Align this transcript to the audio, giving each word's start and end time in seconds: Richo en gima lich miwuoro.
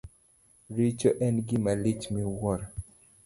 Richo 0.77 1.09
en 1.25 1.35
gima 1.47 1.73
lich 1.83 2.03
miwuoro. 2.13 2.65